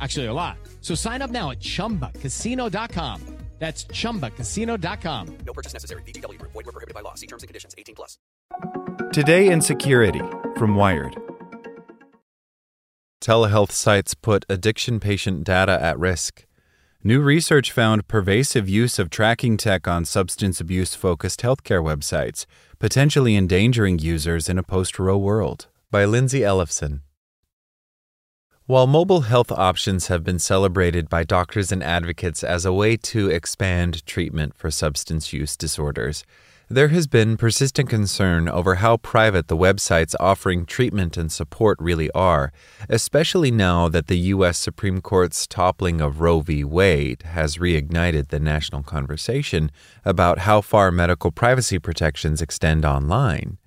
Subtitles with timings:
[0.00, 0.56] Actually, a lot.
[0.80, 3.40] So sign up now at chumbacasino.com.
[3.60, 5.38] That's chumbacasino.com.
[5.44, 6.02] No purchase necessary.
[6.02, 6.52] VGW Group.
[6.52, 7.14] Void were prohibited by law.
[7.14, 7.74] See terms and conditions.
[7.76, 8.18] 18 plus.
[9.12, 10.22] Today in Security
[10.56, 11.14] from Wired.
[13.22, 16.46] Telehealth sites put addiction patient data at risk.
[17.04, 22.46] New research found pervasive use of tracking tech on substance abuse focused healthcare websites,
[22.78, 25.66] potentially endangering users in a post Roe world.
[25.90, 27.00] By Lindsey Ellefson.
[28.70, 33.28] While mobile health options have been celebrated by doctors and advocates as a way to
[33.28, 36.22] expand treatment for substance use disorders,
[36.68, 42.12] there has been persistent concern over how private the websites offering treatment and support really
[42.12, 42.52] are,
[42.88, 44.56] especially now that the U.S.
[44.56, 46.62] Supreme Court's toppling of Roe v.
[46.62, 49.72] Wade has reignited the national conversation
[50.04, 53.58] about how far medical privacy protections extend online.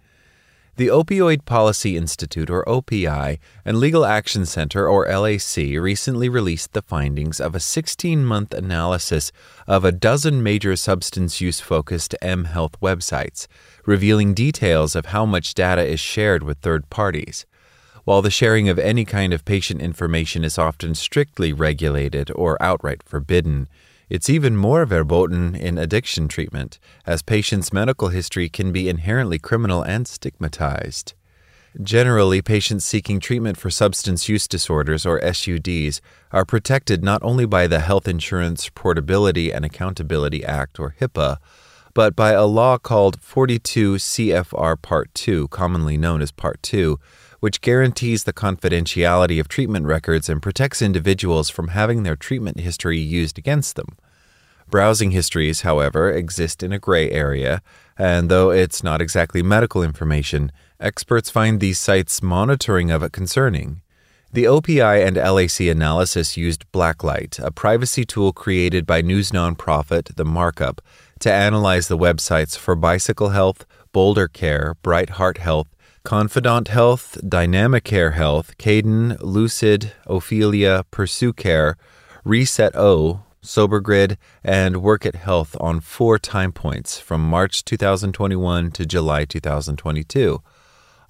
[0.75, 6.81] The Opioid Policy Institute, or OPI, and Legal Action Center, or LAC, recently released the
[6.81, 9.31] findings of a 16 month analysis
[9.67, 13.45] of a dozen major substance use focused mHealth websites,
[13.85, 17.45] revealing details of how much data is shared with third parties.
[18.03, 23.03] While the sharing of any kind of patient information is often strictly regulated or outright
[23.03, 23.67] forbidden,
[24.13, 29.81] it's even more verboten in addiction treatment, as patients' medical history can be inherently criminal
[29.81, 31.16] and stigmatized.
[31.81, 36.00] Generally, patients seeking treatment for substance use disorders, or SUDs,
[36.31, 41.38] are protected not only by the Health Insurance Portability and Accountability Act, or HIPAA,
[41.96, 47.00] but by a law called 42 CFR Part 2, commonly known as Part 2,
[47.40, 53.00] which guarantees the confidentiality of treatment records and protects individuals from having their treatment history
[53.00, 53.97] used against them.
[54.69, 57.62] Browsing histories, however, exist in a gray area,
[57.97, 63.81] and though it's not exactly medical information, experts find these sites' monitoring of it concerning.
[64.31, 70.25] The OPI and LAC analysis used Blacklight, a privacy tool created by news nonprofit The
[70.25, 70.81] Markup,
[71.19, 75.68] to analyze the websites for Bicycle Health, Boulder Care, Bright Heart Health,
[76.03, 81.75] Confidant Health, DynamiCare Health, Kaden, Loosid, Ophelia, PursueCare,
[82.25, 89.25] Reset O, SoberGrid, and Workit Health on four time points from March 2021 to July
[89.25, 90.41] 2022.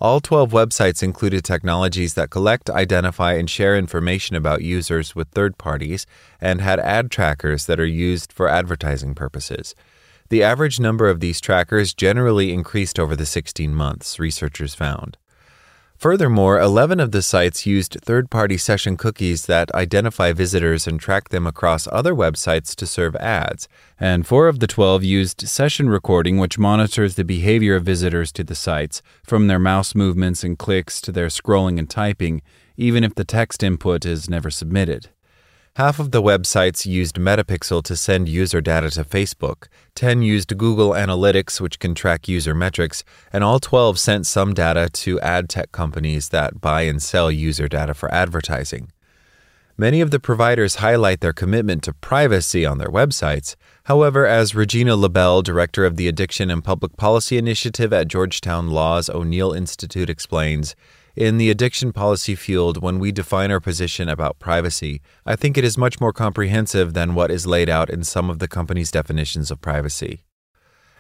[0.02, 5.58] All 12 websites included technologies that collect, identify, and share information about users with third
[5.58, 6.06] parties
[6.42, 9.74] and had ad trackers that are used for advertising purposes.
[10.30, 15.18] The average number of these trackers generally increased over the 16 months, researchers found.
[16.04, 21.30] Furthermore, 11 of the sites used third party session cookies that identify visitors and track
[21.30, 26.40] them across other websites to serve ads, and 4 of the 12 used session recording,
[26.40, 31.00] which monitors the behavior of visitors to the sites, from their mouse movements and clicks
[31.00, 32.42] to their scrolling and typing,
[32.76, 35.08] even if the text input is never submitted.
[35.76, 40.92] Half of the websites used Metapixel to send user data to Facebook, 10 used Google
[40.92, 45.72] Analytics, which can track user metrics, and all 12 sent some data to ad tech
[45.72, 48.92] companies that buy and sell user data for advertising.
[49.76, 53.56] Many of the providers highlight their commitment to privacy on their websites.
[53.86, 59.10] However, as Regina LaBelle, director of the Addiction and Public Policy Initiative at Georgetown Law's
[59.10, 60.76] O'Neill Institute, explains,
[61.16, 65.64] in the addiction policy field, when we define our position about privacy, I think it
[65.64, 69.52] is much more comprehensive than what is laid out in some of the company's definitions
[69.52, 70.24] of privacy.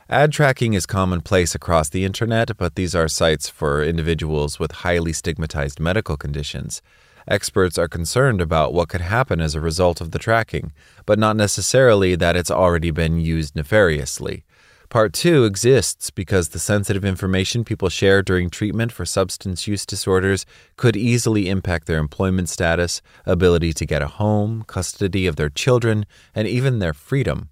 [0.09, 5.13] Ad tracking is commonplace across the internet, but these are sites for individuals with highly
[5.13, 6.81] stigmatized medical conditions.
[7.27, 10.73] Experts are concerned about what could happen as a result of the tracking,
[11.05, 14.43] but not necessarily that it's already been used nefariously.
[14.93, 20.45] Part 2 exists because the sensitive information people share during treatment for substance use disorders
[20.77, 26.05] could easily impact their employment status, ability to get a home, custody of their children,
[26.35, 27.49] and even their freedom.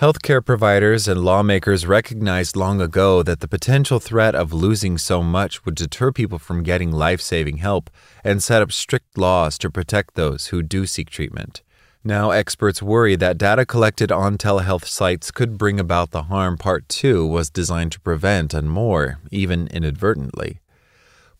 [0.00, 5.64] Healthcare providers and lawmakers recognized long ago that the potential threat of losing so much
[5.64, 7.88] would deter people from getting life saving help
[8.22, 11.62] and set up strict laws to protect those who do seek treatment.
[12.04, 16.88] Now, experts worry that data collected on telehealth sites could bring about the harm Part
[16.88, 20.60] 2 was designed to prevent and more, even inadvertently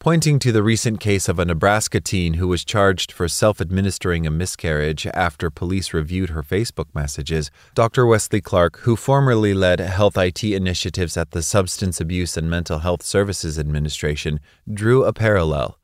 [0.02, 4.26] pointing to the recent case of a Nebraska teen who was charged for self administering
[4.26, 7.52] a miscarriage after police reviewed her Facebook messages.
[7.76, 8.04] Dr.
[8.04, 13.04] Wesley Clark, who formerly led health IT initiatives at the Substance Abuse and Mental Health
[13.04, 14.40] Services Administration,
[14.74, 15.78] drew a parallel.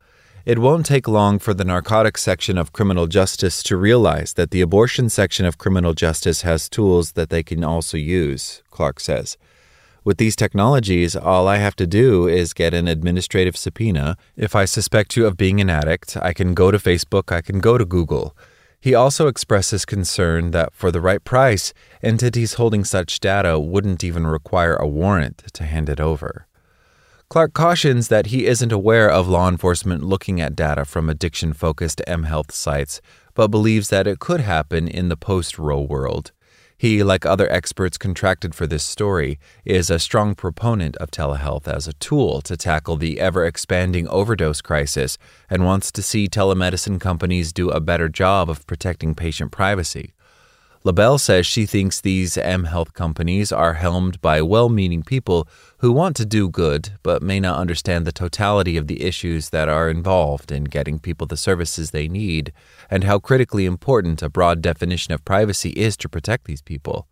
[0.49, 4.63] It won't take long for the narcotics section of criminal justice to realize that the
[4.63, 9.37] abortion section of criminal justice has tools that they can also use, Clark says.
[10.05, 14.17] With these technologies, all I have to do is get an administrative subpoena.
[14.39, 17.59] If I suspect you of being an addict, I can go to Facebook, I can
[17.59, 18.35] go to Google.
[18.81, 24.27] He also expresses concern that for the right price, entities holding such data wouldn't even
[24.27, 26.48] require a warrant to hand it over.
[27.31, 32.01] Clark cautions that he isn't aware of law enforcement looking at data from addiction focused
[32.09, 33.03] mHealth sites,
[33.35, 36.33] but believes that it could happen in the post Roe world.
[36.79, 41.87] He, like other experts contracted for this story, is a strong proponent of telehealth as
[41.87, 45.19] a tool to tackle the ever expanding overdose crisis
[45.51, 50.15] and wants to see telemedicine companies do a better job of protecting patient privacy.
[50.85, 55.49] LaBelle says she thinks these mHealth companies are helmed by well meaning people
[55.79, 59.69] who want to do good but may not understand the totality of the issues that
[59.69, 62.53] are involved in getting people the services they need
[62.89, 67.09] and how critically important a broad definition of privacy is to protect these people.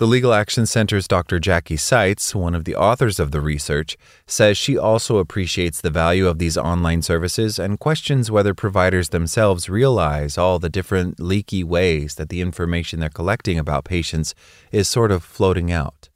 [0.00, 1.38] The Legal Action Center's Dr.
[1.38, 6.26] Jackie Seitz, one of the authors of the research, says she also appreciates the value
[6.26, 12.14] of these online services and questions whether providers themselves realize all the different leaky ways
[12.14, 14.34] that the information they're collecting about patients
[14.72, 16.08] is sort of floating out.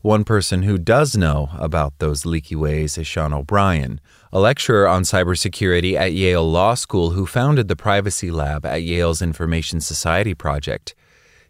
[0.00, 4.00] One person who does know about those leaky ways is Sean O'Brien,
[4.32, 9.20] a lecturer on cybersecurity at Yale Law School who founded the Privacy Lab at Yale's
[9.20, 10.94] Information Society Project.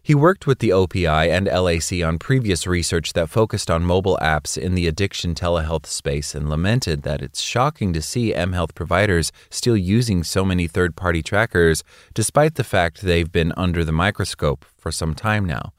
[0.01, 4.57] He worked with the OPI and LAC on previous research that focused on mobile apps
[4.57, 9.77] in the addiction telehealth space and lamented that it's shocking to see mHealth providers still
[9.77, 14.91] using so many third party trackers, despite the fact they've been under the microscope for
[14.91, 15.73] some time now.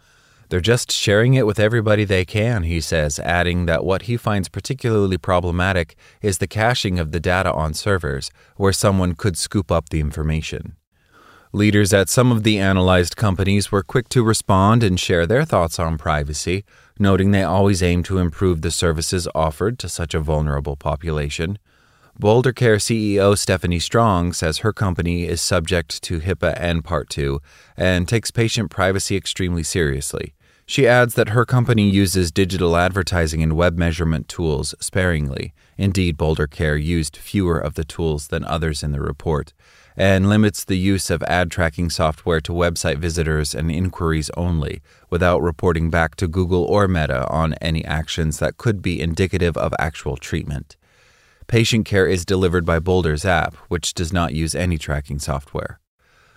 [0.50, 4.48] They're just sharing it with everybody they can, he says, adding that what he finds
[4.48, 9.90] particularly problematic is the caching of the data on servers, where someone could scoop up
[9.90, 10.76] the information.
[11.52, 15.80] Leaders at some of the analyzed companies were quick to respond and share their thoughts
[15.80, 16.64] on privacy,
[16.96, 21.58] noting they always aim to improve the services offered to such a vulnerable population.
[22.16, 27.42] Boulder Care CEO Stephanie Strong says her company is subject to HIPAA and Part 2
[27.76, 30.34] and takes patient privacy extremely seriously.
[30.66, 35.52] She adds that her company uses digital advertising and web measurement tools sparingly.
[35.76, 39.52] Indeed, Boulder Care used fewer of the tools than others in the report
[40.00, 44.80] and limits the use of ad tracking software to website visitors and inquiries only,
[45.10, 49.74] without reporting back to Google or Meta on any actions that could be indicative of
[49.78, 50.78] actual treatment.
[51.48, 55.80] Patient care is delivered by Boulder's app, which does not use any tracking software.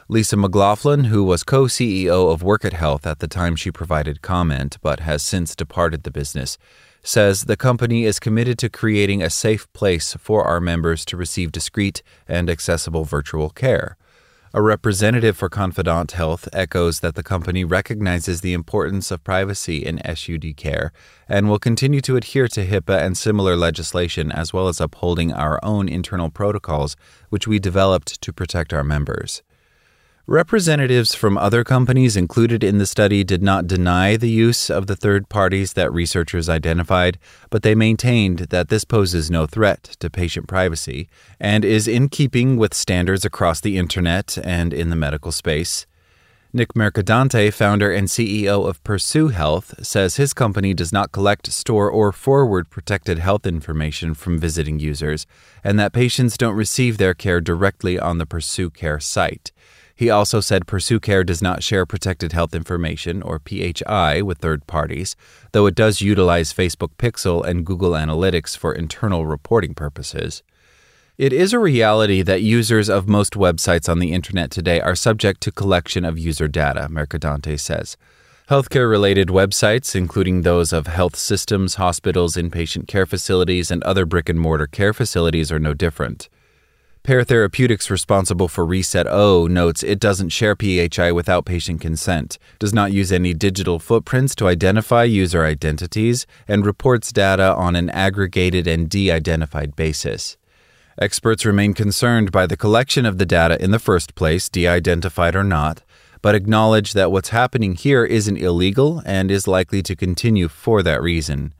[0.09, 4.77] Lisa McLaughlin, who was co CEO of Workit Health at the time she provided comment
[4.81, 6.57] but has since departed the business,
[7.03, 11.51] says the company is committed to creating a safe place for our members to receive
[11.51, 13.97] discreet and accessible virtual care.
[14.55, 19.99] A representative for Confidant Health echoes that the company recognizes the importance of privacy in
[20.15, 20.93] SUD care
[21.27, 25.59] and will continue to adhere to HIPAA and similar legislation as well as upholding our
[25.63, 26.95] own internal protocols,
[27.29, 29.41] which we developed to protect our members.
[30.25, 34.95] Representatives from other companies included in the study did not deny the use of the
[34.95, 40.47] third parties that researchers identified, but they maintained that this poses no threat to patient
[40.47, 41.09] privacy
[41.41, 45.85] and is in keeping with standards across the internet and in the medical space.
[46.53, 51.89] Nick Mercadante, founder and CEO of Pursue Health, says his company does not collect, store,
[51.89, 55.25] or forward protected health information from visiting users,
[55.65, 59.51] and that patients don't receive their care directly on the PursueCare site.
[59.95, 65.15] He also said PursueCare does not share protected health information, or PHI, with third parties,
[65.51, 70.41] though it does utilize Facebook Pixel and Google Analytics for internal reporting purposes.
[71.15, 75.41] It is a reality that users of most websites on the internet today are subject
[75.41, 77.95] to collection of user data, Mercadante says.
[78.49, 84.27] Healthcare related websites, including those of health systems, hospitals, inpatient care facilities, and other brick
[84.27, 86.29] and mortar care facilities, are no different.
[87.03, 92.93] Pear Therapeutics, responsible for reSET-O, notes it doesn't share PHI without patient consent, does not
[92.93, 98.89] use any digital footprints to identify user identities, and reports data on an aggregated and
[98.89, 100.37] de identified basis.
[100.97, 105.35] Experts remain concerned by the collection of the data in the first place, de identified
[105.35, 105.83] or not,
[106.21, 111.01] but acknowledge that what's happening here isn't illegal and is likely to continue for that
[111.01, 111.53] reason.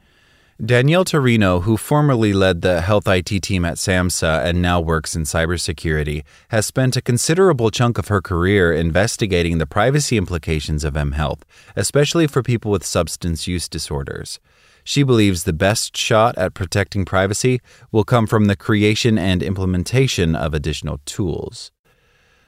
[0.63, 5.23] Danielle Tarino, who formerly led the health IT team at SAMHSA and now works in
[5.23, 11.41] cybersecurity, has spent a considerable chunk of her career investigating the privacy implications of mHealth,
[11.75, 14.39] especially for people with substance use disorders.
[14.83, 17.59] She believes the best shot at protecting privacy
[17.91, 21.71] will come from the creation and implementation of additional tools.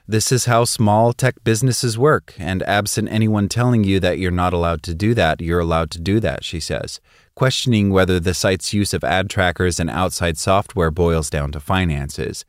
[0.08, 4.54] This is how small tech businesses work, and absent anyone telling you that you're not
[4.54, 7.00] allowed to do that, you're allowed to do that, she says,
[7.36, 12.46] questioning whether the site's use of ad trackers and outside software boils down to finances.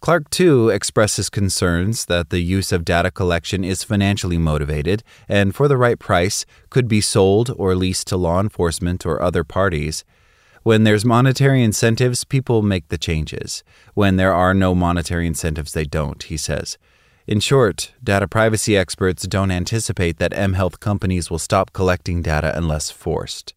[0.00, 5.68] Clark, too, expresses concerns that the use of data collection is financially motivated and, for
[5.68, 10.04] the right price, could be sold or leased to law enforcement or other parties.
[10.62, 13.62] When there's monetary incentives, people make the changes.
[13.92, 16.78] When there are no monetary incentives, they don't, he says.
[17.26, 22.90] In short, data privacy experts don't anticipate that mHealth companies will stop collecting data unless
[22.90, 23.54] forced.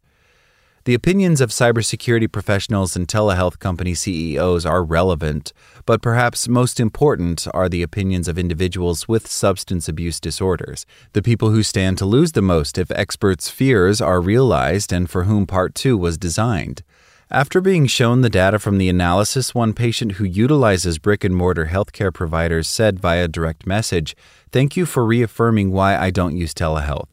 [0.86, 5.54] The opinions of cybersecurity professionals and telehealth company CEOs are relevant,
[5.86, 11.52] but perhaps most important are the opinions of individuals with substance abuse disorders, the people
[11.52, 15.74] who stand to lose the most if experts' fears are realized and for whom Part
[15.74, 16.84] 2 was designed.
[17.32, 21.68] After being shown the data from the analysis, one patient who utilizes brick and mortar
[21.68, 24.18] healthcare providers said via direct message,
[24.52, 27.08] Thank you for reaffirming why I don't use telehealth.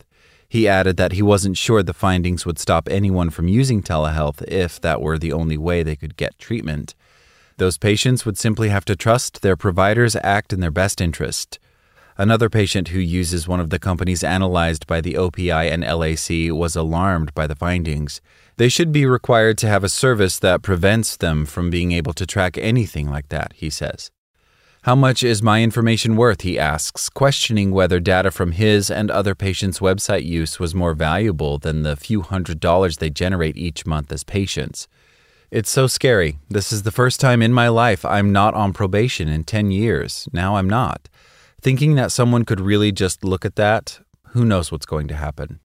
[0.50, 4.80] He added that he wasn't sure the findings would stop anyone from using telehealth if
[4.80, 6.96] that were the only way they could get treatment.
[7.58, 11.60] Those patients would simply have to trust their providers act in their best interest.
[12.18, 16.74] Another patient who uses one of the companies analyzed by the OPI and LAC was
[16.74, 18.20] alarmed by the findings.
[18.56, 22.26] They should be required to have a service that prevents them from being able to
[22.26, 24.10] track anything like that, he says.
[24.84, 26.40] How much is my information worth?
[26.40, 31.58] He asks, questioning whether data from his and other patients' website use was more valuable
[31.58, 34.88] than the few hundred dollars they generate each month as patients.
[35.50, 36.38] It's so scary.
[36.48, 40.26] This is the first time in my life I'm not on probation in 10 years.
[40.32, 41.10] Now I'm not.
[41.60, 45.60] Thinking that someone could really just look at that, who knows what's going to happen.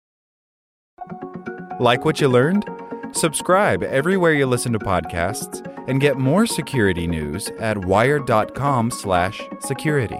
[1.80, 2.66] Like what you learned?
[3.14, 10.20] Subscribe everywhere you listen to podcasts and get more security news at wired.com/security.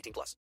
[0.00, 0.36] 18 plus.